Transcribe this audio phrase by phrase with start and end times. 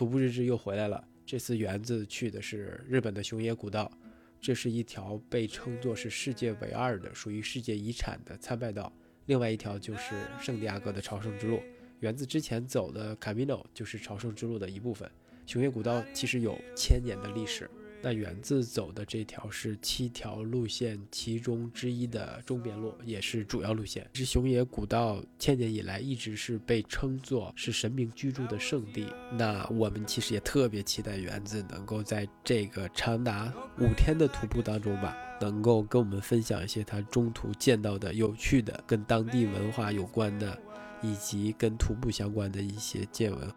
[0.00, 1.06] 徒步日志又回来了。
[1.26, 3.92] 这次园子去的是日本的熊野古道，
[4.40, 8.90] 这是一条被称作是世界唯二的、属于世界遗产的参拜道。
[9.26, 11.60] 另外一条就是圣地亚哥的朝圣之路。
[11.98, 15.06] 园子之前走的 Camino 就是朝圣之路的一部分。
[15.44, 17.68] 熊野古道其实有千年的历史。
[18.02, 24.08] 那园子走的这条是七条路线其中之一的中边路，也是主要路线。
[24.14, 29.06] 是熊野古道千年以来一直是被称作是神明居住的圣地。
[29.32, 40.58] 那我们其实也特别期待园子能够在这个长达五天的徒步当中吧，能够跟我们分享一些他中途见到的有趣的、跟当地文化有关的，
[41.02, 43.52] 以及跟徒步相关的一些见闻。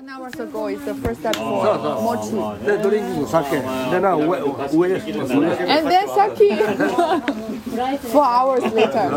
[0.00, 1.42] One hour ago is the first step for
[1.76, 2.64] mochi.
[2.64, 3.50] They're drinking sake.
[3.92, 8.00] Then uh, we, we, And then sake.
[8.08, 9.12] Four hours later.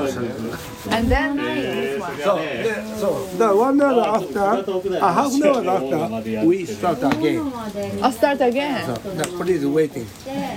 [0.91, 2.17] And then this one.
[2.19, 7.53] so, the- so the one hour after, uh, half an hour after, we start again.
[8.03, 8.85] I'll start again.
[8.85, 10.05] So the please waiting,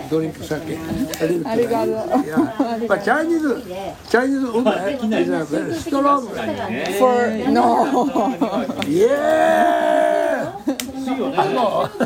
[0.08, 0.62] drink sake.
[0.66, 1.46] A little bit.
[1.46, 2.26] Arigato.
[2.26, 2.86] Yeah.
[2.88, 3.46] But Chinese,
[4.10, 6.26] Chinese woman is a very strong.
[6.98, 8.82] For no.
[8.88, 10.14] Yeah.
[11.15, 12.05] ののそ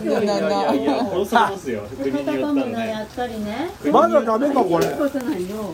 [1.22, 1.81] うそうですよ。
[2.02, 2.88] 国によったらね。
[2.89, 3.69] やっぱりね。
[3.91, 4.86] まだダメかこれ。
[4.95, 5.73] ことないよ。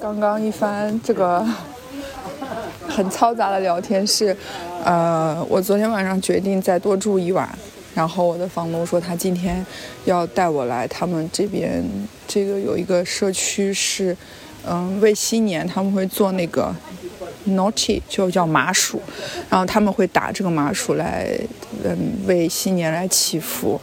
[0.00, 1.44] 刚刚一番这个
[2.88, 4.36] 很嘈杂的聊天是，
[4.84, 7.48] 呃，我昨天晚上决定再多住一晚，
[7.96, 9.66] 然后我的房东说他今天
[10.04, 11.84] 要带我来他们这边
[12.28, 14.16] 这个有一个社区是，
[14.64, 16.72] 嗯，为新年他们会做那个
[17.49, 19.01] nochi 就叫麻薯，
[19.49, 21.29] 然后他们会打这个麻薯来，
[21.83, 23.79] 嗯，为新年来祈福，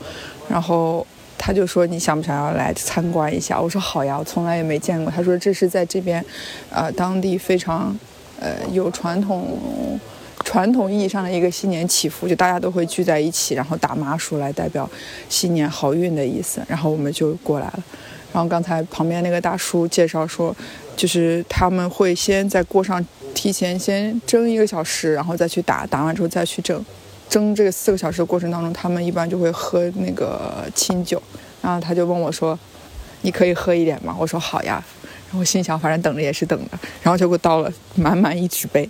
[0.48, 1.06] 然后
[1.38, 3.60] 他就说你想不想要来参观一下？
[3.60, 5.10] 我说好呀，我从来也没见过。
[5.10, 6.24] 他说这是在这边，
[6.70, 7.96] 呃，当地非常，
[8.38, 9.98] 呃，有传统。
[10.42, 14.88] 传统意义上的一个新年祈福，就大家都会聚在一起，然后打麻薯来代表
[15.28, 16.62] 新年好运的意思。
[16.66, 17.84] 然后我们就过来了。
[18.32, 20.56] 然后刚才旁边那个大叔介绍说，
[20.96, 23.04] 就是他们会先在锅上
[23.40, 26.84] 提前先蒸一个小时，然后再去打，打完之后再去蒸。
[27.26, 31.22] 蒸这四个小时的过程当中，他们一般就会喝那个清酒。
[31.62, 32.58] 然后他就问我说
[33.22, 34.84] ：“你可以喝一点吗？”我说：“好呀。”
[35.32, 38.86] 然后心想，反正等着也是等着，然后就给我倒了满满一纸杯。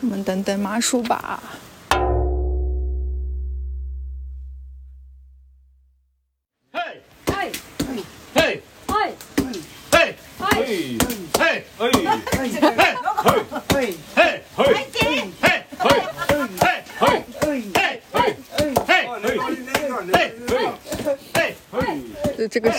[0.00, 1.42] 我们等等麻薯吧。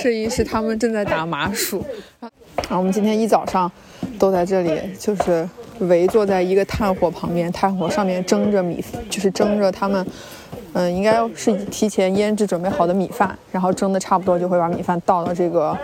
[0.03, 1.81] 这一是他们正在打麻薯。
[2.19, 3.72] 然后我们今天一早上
[4.19, 5.47] 都在这里，就是
[5.80, 10.06] 围坐在一个炭火旁边，炭火上面蒸着米，就是蒸着他们，
[10.74, 15.78] 嗯，应该是提前腌制准备好的米饭，然后蒸的差不多就会把米饭倒到这个，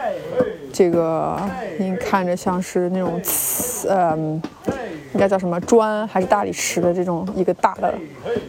[0.74, 1.40] 这个，
[1.78, 3.22] 你看着像是那种，
[3.88, 4.42] 嗯，
[5.14, 7.94] 应该叫什么砖还是大理石的这种一个大的、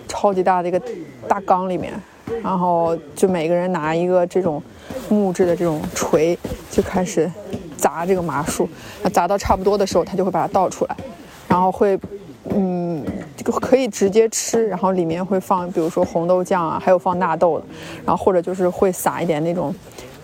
[0.08, 0.82] 超级大的一个
[1.28, 1.92] 大缸里面，
[2.42, 4.62] 然后就每个人拿一个这种
[5.08, 6.38] 木质的这种锤，
[6.70, 7.30] 就开始
[7.76, 8.68] 砸这个麻薯，
[9.12, 10.96] 砸到差不多的时候，他就会把它倒出来。
[11.48, 11.98] 然后会，
[12.54, 13.04] 嗯，
[13.36, 17.64] 就可以直接吃，然后里面会放，比如说红豆酱啊，还有放纳豆的，
[18.06, 19.74] 然后或者就是会撒一点那种，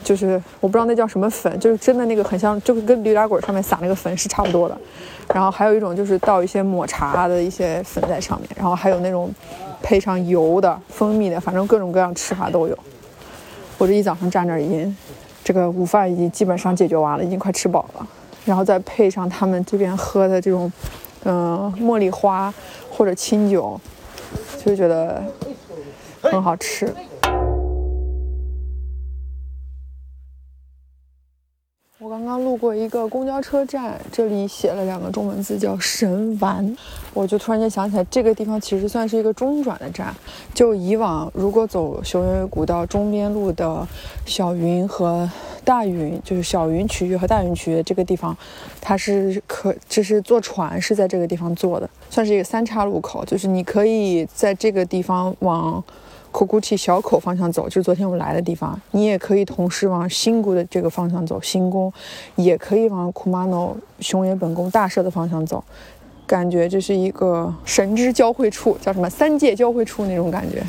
[0.05, 4.79] 就是我不知道那叫什么粉，就是真的那个很像，就跟驴打滚上面撒那个粉是差不多的。
[5.35, 9.29] 然后还有一种就是倒一些抹茶的一些粉在上面，然后还有那种
[9.87, 12.77] 配上油的、蜂蜜的，反正各种各样吃法都有。
[13.79, 14.97] 我这一早上站这儿已经，
[15.45, 18.05] 这个午饭已经基本上解决完了，已经快吃饱了，
[18.45, 20.73] 然后再配上他们这边喝的这种。
[21.29, 22.53] 嗯，茉莉花
[22.91, 23.81] 或者清酒，
[24.65, 25.23] 就觉得
[26.21, 26.93] 很好吃。
[32.27, 36.77] 刚刚路过一个公交车站，这里写了两个中文字，叫神丸。
[37.15, 40.13] 我就突然间想起来，这个地方其实算是一个中转的站。
[40.53, 43.87] 就以往如果走熊野古道中边路的
[44.25, 45.31] 小云和
[45.63, 48.37] 大云，就是小云区域和大云区域这个地方，
[48.81, 55.81] 它是可就是坐船是在这个地方坐的，算是一个三岔路口，就是你可以在这个地方往。
[56.31, 58.79] 库古奇小口方向走，就是昨天我们来的地方。
[58.91, 61.93] 你也可以同时往新宫的这个方向走，新宫，
[62.35, 65.65] 也可以往库马诺熊野本宫大社的方向走。
[66.27, 70.63] 感觉这是一个神之交汇处，叫什么三界交汇处那种感觉。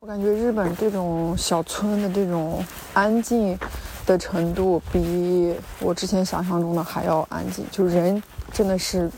[0.00, 2.64] 我感觉日本这种小村的这种
[2.94, 3.58] 安静，
[4.06, 9.10] 的程度比我之前想象中的还要安静，就人真的是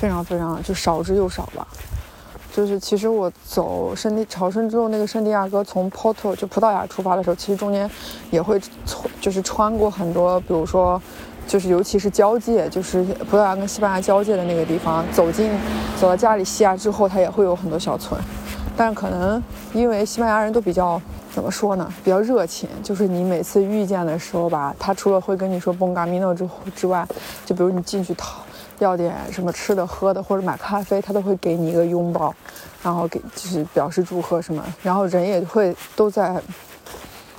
[0.00, 1.66] 非常非常就少之又少吧。
[2.52, 7.90] 就是其实我走圣地朝圣之后，那个圣地亚哥从 Porto 就葡萄牙出发的时候，其实中间
[8.30, 11.00] 也会从就是穿过很多，比如说
[11.46, 15.50] 就是尤其是交界，就是葡萄牙跟西班牙交界的那个地方，走进
[16.00, 18.18] 走到加里西亚之后，它也会有很多小村，
[18.76, 19.42] 但是可能
[19.74, 21.00] 因为西班牙人都比较。
[21.36, 21.86] 怎么说呢？
[22.02, 27.06] 比较热情，就是你每次遇见的时候吧，他除了会跟你说 “bon gamino” 之之外，
[27.44, 28.40] 就比如你进去讨
[28.78, 32.34] 要点什么吃的喝的，或者买咖啡，他都会给你一个拥抱，
[32.82, 36.34] 然后给就是表示祝贺什么，然后人也会都在，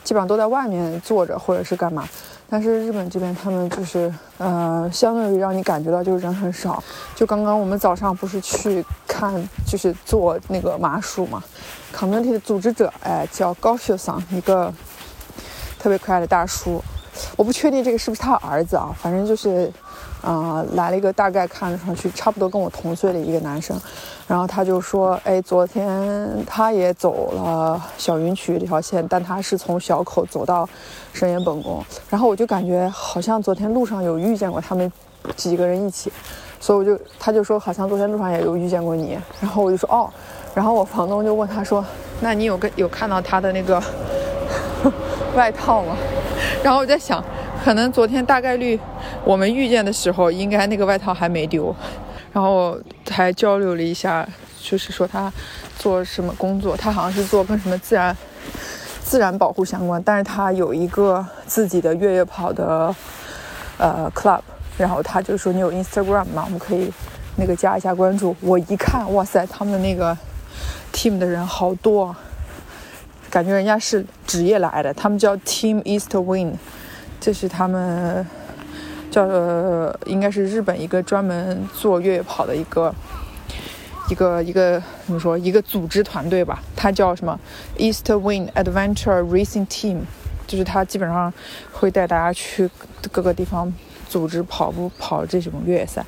[0.03, 2.07] 基本上都在外面坐着或者是干嘛。
[2.49, 6.81] 但是日本这边他们就是，呃，相对于让你感觉到就是人很少。
[7.13, 9.33] 就刚刚我们早上不是去看，
[9.65, 11.43] 就是做那个麻薯嘛
[11.93, 14.73] ，community 的组织者，哎，叫高秀桑，一个
[15.77, 16.81] 特别可爱的大叔。
[17.35, 19.71] 我不确定这个是不是他儿子啊，反正就是。
[20.21, 23.79] 啊，来了一个大概看上去差不多跟我同岁的一个男生，
[24.27, 30.67] 然后他就说：“哎，昨天他也走了小云曲这条线，但他是从小口走到
[31.13, 34.91] 深岩本宫。”然后我就感觉好像昨天路上有遇见过他们
[35.35, 36.11] 几个人一起，
[36.59, 39.17] 所以我就他就说好像昨天路上也有遇见过你。
[39.39, 40.09] 然后我就说哦，
[40.55, 41.85] 然后我房东就问他说
[42.19, 43.81] ：“那你有跟有看到他的那个
[45.35, 45.95] 外套吗？”
[46.63, 47.23] 然后我在想。
[47.67, 48.79] 可能昨天大概率
[49.25, 51.75] 我们遇见的时候，应该那个外套还没丢，
[52.31, 52.79] 然后
[53.11, 54.25] 还交流了一下，
[54.61, 55.29] 就是说他
[55.77, 58.15] 做什么工作，他好像是做跟什么自然
[59.03, 62.95] 自然保护相关，但是他有一个自己的越野跑的
[63.77, 64.39] 呃 club，
[64.77, 66.43] 然后他就说你有 Instagram 吗？
[66.45, 66.89] 我们可以
[67.35, 68.33] 那个加一下关注。
[68.39, 70.17] 我一看，哇塞，他们的那个
[70.93, 72.15] team 的人好多，
[73.29, 76.53] 感觉人家是职业来的，他们叫 Team East Wind。
[77.19, 78.25] 这是他们
[79.11, 82.93] 叫呃，应该是日本一个专门做越野跑的一个
[84.09, 86.61] 一个一个怎么说一个组织团队吧？
[86.75, 87.37] 它叫什么
[87.77, 89.99] East Wind Adventure Racing Team，
[90.45, 91.33] 就是他基本上
[91.73, 92.69] 会带大家去
[93.11, 93.73] 各个地方
[94.07, 96.05] 组织跑步跑这种越野赛。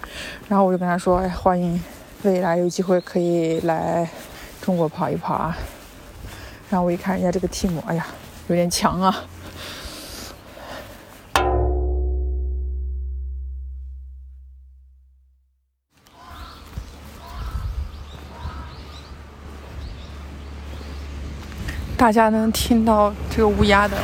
[0.47, 1.81] 然后我就跟他说：“哎，欢迎
[2.23, 4.09] 未来有机会可以来
[4.61, 5.57] 中国跑一跑啊！”
[6.69, 8.05] 然后我一看人家这个 team，哎呀，
[8.47, 9.25] 有点强啊。
[21.99, 23.97] 大家能听到这个乌鸦的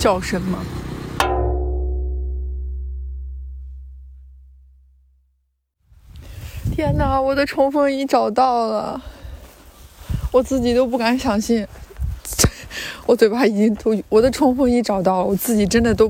[0.00, 0.58] 叫声吗？
[6.74, 8.98] 天哪，我的冲锋衣找到了！
[10.32, 11.66] 我自己都不敢相信，
[13.04, 13.94] 我嘴巴已经都……
[14.08, 16.08] 我的冲锋衣找到了，我自己真的都……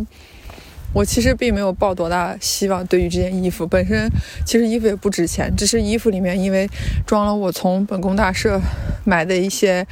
[0.95, 4.09] 我其实并没有抱多大希望，对于这件衣服本身，
[4.47, 6.67] 其实衣服也不值钱，只是衣服里面因为
[7.05, 8.61] 装了我从本宫大社
[9.05, 9.85] 买的一些，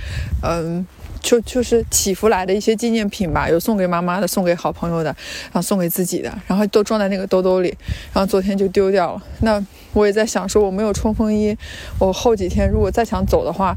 [0.42, 0.86] 嗯，
[1.20, 5.10] 就就是祈福来的一些纪念品吧，有送给妈妈的，送给好朋友的，
[5.46, 7.76] 然后送给自己的，然后都装在那个兜兜里，
[8.12, 9.22] 然后昨天就丢掉了。
[9.40, 9.60] 那
[9.92, 11.56] 我也在想，说我没有冲锋衣，
[11.98, 13.74] 我后几天如果再想走的话，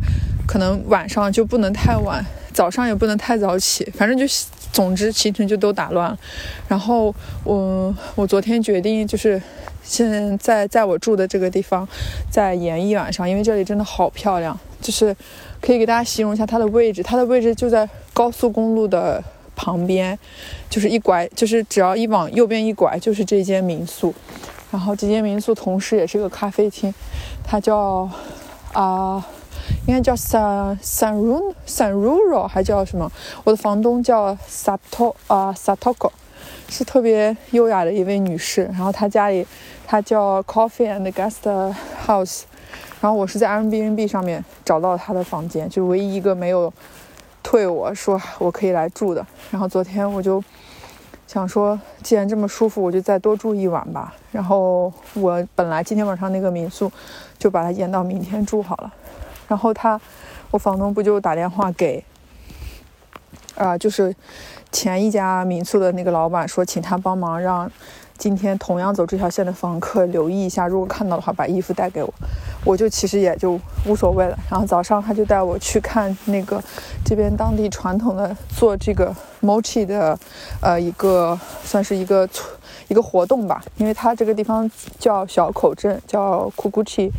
[0.47, 2.23] 可能晚上就不能太晚，
[2.53, 4.25] 早上也不能太早起，反正就。
[4.75, 6.19] 总之行程就都打乱了，
[6.67, 7.15] 然后
[7.45, 9.41] 我我昨天决定就是
[9.81, 11.87] 现在在我住的这个地方
[12.29, 15.15] 再延一晚上，因为这里真的好漂亮，就是
[15.61, 19.23] 可以给大家形容一下它的位置，它的位置就在高速公路的
[19.55, 20.19] 旁边，
[20.69, 24.13] 就是一拐就是只要一往右边一拐就是这间民宿，
[24.71, 26.93] 然后这间民宿同时也是个咖啡厅，
[27.45, 28.09] 它叫
[28.73, 29.25] 啊。
[29.87, 33.11] 应该叫 San Sanru Sanruro 还叫什么？
[33.43, 36.11] 我的房东叫 Sato 啊 Satoko，
[36.69, 38.65] 是特别优雅的一位女士。
[38.65, 39.45] 然后她家里，
[39.85, 41.73] 她叫 Coffee and Guest
[42.05, 42.43] House。
[43.01, 46.73] 然后我是在 Airbnb 上面找到她的房间，就唯一一个没有
[47.43, 49.25] 退我说我可以来住的。
[49.51, 50.43] 然后昨天我就
[51.27, 54.15] 想说，既然这么舒服，我就再多住一晚吧。
[54.31, 56.91] 然后我本来今天晚上那个民宿
[57.37, 58.91] 就把它延到明天住好了。
[59.47, 59.99] 然后他，
[60.51, 62.03] 我房东不就打电话给，
[63.55, 64.15] 啊，就是
[64.71, 67.71] 前一家民宿的那个老板说，请他帮忙让
[68.17, 72.13] 今天同样走这条线的房客留意一下，如果看到的话，把衣服带给我。
[72.63, 74.35] 我就其实也就无所谓了。
[74.49, 76.59] 然后早上他就带我去看那个
[77.05, 80.17] 这边当地传统的做这个 mochi 的，
[80.61, 82.27] 呃，一个算是一个
[82.87, 87.11] 一个活动吧，因为他这个地方叫小口镇，叫 Kukuchi。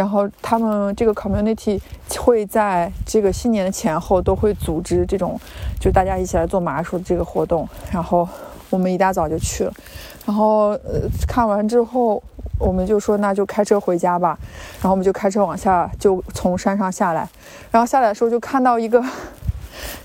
[0.00, 1.78] 然后他们这个 community
[2.18, 5.38] 会在这个新年的前后都会组织这种，
[5.78, 7.68] 就大家一起来做麻薯的这个活动。
[7.92, 8.26] 然后
[8.70, 9.72] 我们一大早就去了，
[10.24, 12.22] 然后呃看完之后，
[12.58, 14.38] 我们就说那就开车回家吧。
[14.76, 17.28] 然后我们就开车往下，就从山上下来。
[17.70, 19.04] 然后下来的时候就看到一个。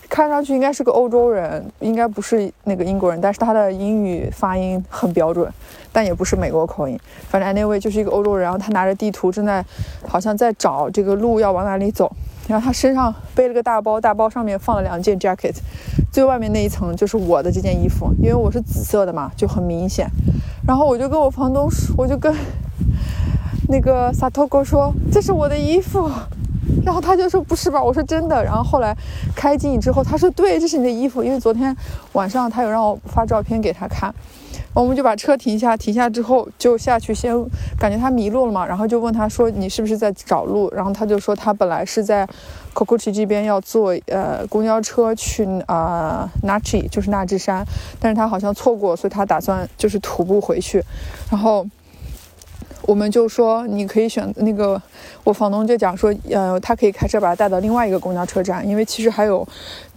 [0.09, 5.51] 看上去应该是个欧洲人，应该不是那个英国人，但是他的英语发音很标准，
[5.91, 6.97] 但也不是美国口音。
[7.27, 9.65] 反正 anyway 就是一个欧洲人，然后他拿着地图正在，
[10.07, 12.11] 好像在找这个路要往哪里走。
[12.47, 15.55] 然后他身上背了个大包，大包上面放了两件 jacket，
[16.13, 20.07] 最外面那一层就是我的这件衣服，因为我是紫色的嘛，就很明显。
[20.67, 22.31] 然后我就跟我房东说，我就跟
[23.67, 26.07] 那个萨托哥说，这是我的衣服。
[26.85, 27.83] 然后他就说不是吧？
[27.83, 28.43] 我说真的。
[28.43, 28.95] 然后后来
[29.35, 31.75] 开进之后，他说对，这是你的衣服，因为昨天
[32.13, 34.13] 晚上他有让我发照片给他看。
[34.73, 37.33] 我们就把车停下，停下之后就下去先
[37.79, 40.69] 感觉他迷路了嘛，然后就问他说你是不是在找路？
[40.75, 47.65] 然后他就说他本来是在 c o c o c h i 这边要坐呃公交车去啊 Nachi，就是纳智山，
[47.99, 50.83] 但是他好像错过，所以他打算就是徒步回去。
[51.31, 51.65] 然后。
[52.87, 54.81] 我们就说你可以选那个，
[55.23, 59.47] 我房东就讲说，呃，他可以开车把他带到另外一个公交车站，因为其实还有，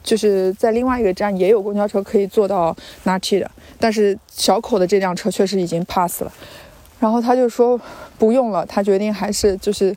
[0.03, 6.33] 就是在另外一个站也有公交车可以坐到 Nachi 的，但是小口的这辆车确实已经 pass 了。
[6.99, 7.81] 然后他就说
[8.19, 9.95] 不用了，他决定还是就是，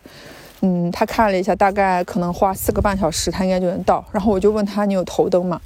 [0.60, 4.06] 嗯，他看了一下，大概可能花四个半小时，他应该就能到。
[4.12, 5.60] 然后我就问他你有头灯吗？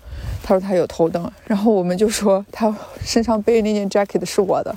[0.44, 1.30] 他说他有头灯。
[1.46, 4.74] 然后我们就说他身上背那件 jacket 是我的。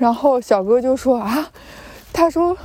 [0.00, 1.46] 然后小哥就说啊，
[2.10, 2.56] 他说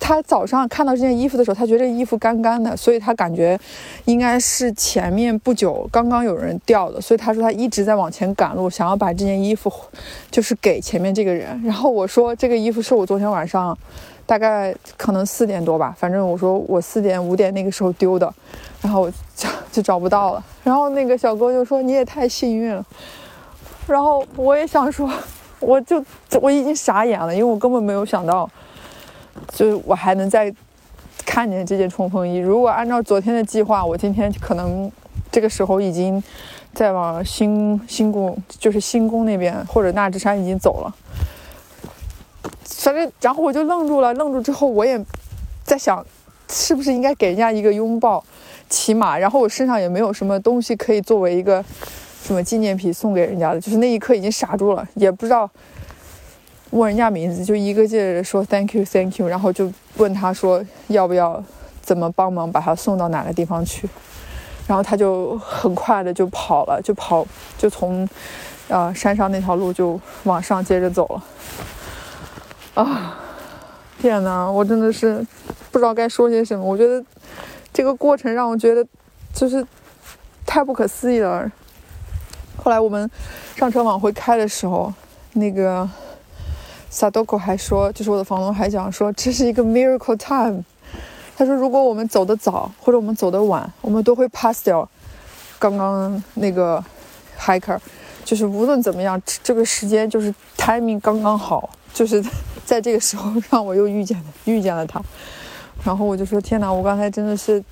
[0.00, 3.60] 他早上看到这件衣服的时候，他觉得衣服干干的，所以他感觉
[4.06, 9.70] 应该是前面不久刚刚有人掉的，所以他说他一直在往前赶路，想要把这件衣服
[10.30, 11.60] 就是给前面这个人。
[11.62, 13.76] 然后我说这个衣服是我昨天晚上
[14.24, 18.32] 大概可能四点多吧，反正我说我四点五点那个时候丢的，
[18.80, 20.42] 然后就就找不到了。
[20.64, 22.82] 然后那个小哥就说你也太幸运了。
[23.86, 25.12] 然后我也想说。
[25.60, 26.04] 我就
[26.40, 28.48] 我已经傻眼了，因为我根本没有想到，
[29.52, 30.54] 就是我还能再
[31.26, 32.36] 看见这件冲锋衣。
[32.38, 34.90] 如果按照昨天的计划，我今天可能
[35.32, 36.22] 这个时候已经
[36.72, 40.94] 在往新新宫，就是新宫那边或者纳智山已经走了。
[42.64, 45.04] 反正，然后我就愣住了，愣住之后，我也
[45.64, 46.04] 在想，
[46.48, 48.22] 是不是应该给人家一个拥抱，
[48.70, 51.64] 起码，然后我身上也没有什么东西可以作为一个。
[52.28, 53.60] 什么纪念品送给人家的？
[53.60, 55.50] 就是那一刻已经傻住了，也不知道
[56.72, 61.42] 问人家名字，就一个劲儿说 thank you thank you，然后就问他说要不要
[61.80, 63.88] 怎么帮忙把他送到哪个地方去，
[64.66, 68.06] 然后他就很快的就跑了，就跑就从
[68.68, 71.24] 呃山上那条路就往上接着走了。
[72.74, 73.18] 啊，
[74.02, 75.26] 天哪，我真的是
[75.72, 76.62] 不知道该说些什么。
[76.62, 77.02] 我觉得
[77.72, 78.86] 这个过程让我觉得
[79.32, 79.66] 就是
[80.44, 81.50] 太不可思议了。
[82.68, 83.10] 后来我们
[83.56, 84.92] 上车往回开的时候，
[85.32, 85.88] 那个
[86.92, 90.62] Sadoko 还说，就是我的房东还讲说，这是一个 miracle time。
[91.34, 94.86] 他说，如果我们走的早或者我们走的晚，我们都会 pass 掉
[95.58, 96.84] 刚刚那个
[97.40, 97.78] hiker。
[98.22, 102.22] 就是无论怎么样，这个时间就是 timing 刚刚好，就是
[102.66, 105.02] 在这个时候让我又遇见了遇见了他。
[105.82, 107.64] 然后我就说，天哪，我刚才真的是。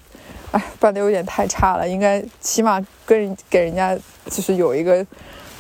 [0.81, 3.97] 办的有点太差了，应该起码跟给人家
[4.27, 5.05] 就是有一个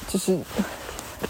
[0.08, 0.38] 就是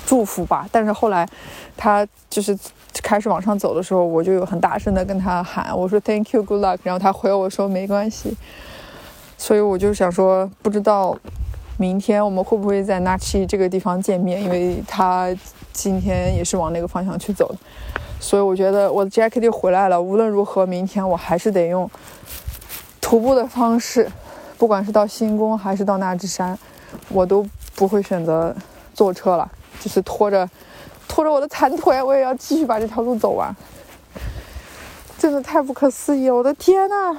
[0.07, 0.69] 祝福吧。
[0.71, 1.29] 但是后来
[1.77, 2.57] 他就是
[3.03, 6.79] 开始往上走的时候，我就有很大声的跟他喊，我说 Thank you, good luck。
[6.83, 8.37] 然后他回我说没关系。
[9.39, 11.17] 所以我就想说，不知道
[11.77, 15.29] 明天我们会不会在 Nachi 这个地方见面，因为他
[15.73, 17.55] 今天也是往那个方向去走。
[18.19, 20.01] 所以我觉得我的 jacket 就回来了。
[20.01, 21.89] 无论如何，明天我还是得用。
[23.07, 24.11] 徒步的方式，
[24.59, 26.59] 不管是到新宫还是到那智山，
[27.09, 27.47] 我都
[27.77, 28.53] 不会选择
[28.95, 29.49] 坐车了，
[29.79, 30.51] 就是拖着
[31.07, 33.55] 拖着我的残腿，我也要继续把这条路走完。
[35.17, 37.17] 真的太不可思议了，我的天呐！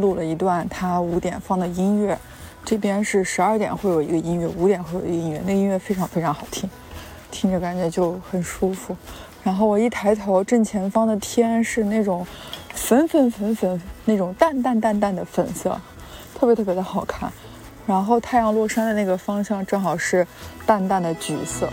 [0.00, 2.18] 录了一段他五点放的音乐，
[2.64, 6.68] 这边是十二点会有一个音乐，五点会有一个音乐，那音乐非常非常好听，
[7.30, 8.96] 听着感觉就很舒服。
[9.42, 12.26] 然后我一抬头，正前方的天是那种
[12.74, 15.80] 粉粉粉粉那种淡淡淡淡的粉色，
[16.34, 17.30] 特别特别的好看。
[17.86, 20.26] 然后太阳落山的那个方向正好是
[20.66, 21.68] 淡淡的橘色。